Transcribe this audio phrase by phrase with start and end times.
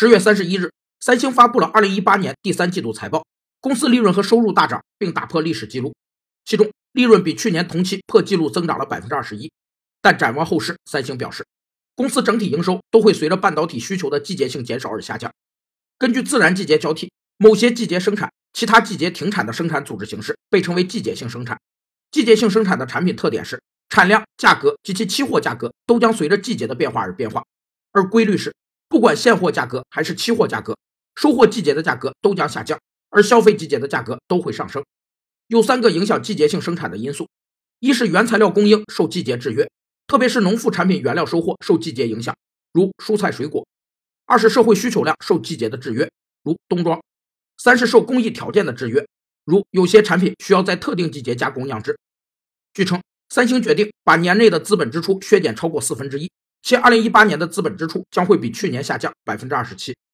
[0.00, 0.70] 十月三十一日，
[1.00, 3.26] 三星发布了二零一八年第三季度财报，
[3.58, 5.92] 公司利润和收入大涨，并打破历史记录。
[6.44, 9.50] 其中，利润比去年同期破纪录增长了百分之二十一。
[10.00, 11.44] 但展望后市，三星表示，
[11.96, 15.32] 公司整体营收都会随着半导体需求的季节性减少而下降。
[15.98, 21.58] 根据自然季节交替，某些季节生产，其他季节停产的生产组织形式被称为季节性生产。
[22.12, 27.44] 季节性生产的产品特点是，产量、价格及其期货价格都将随着季节的变化而变化，
[27.90, 28.54] 而规律是。
[28.88, 30.76] 不管现货价格还是期货价格，
[31.14, 32.78] 收获季节的价格都将下降，
[33.10, 34.84] 而消费季节的价格都会上升。
[35.48, 37.28] 有三个影响季节性生产的因素：
[37.80, 39.70] 一是原材料供应受季节制约，
[40.06, 42.34] 特别是农副产品原料收获受季节影响，
[42.72, 43.66] 如蔬菜水果；
[44.26, 46.10] 二是社会需求量受季节的制约，
[46.42, 46.98] 如冬装；
[47.56, 49.06] 三是受工艺条件的制约，
[49.44, 51.98] 如有些产品需要在特定季节加工酿制。
[52.72, 56.30] 据称，三星决定把年内的资本支出削减超过四分之一。
[56.62, 59.98] 其二零一八年的资本支出将会比去年下降百分之二十七。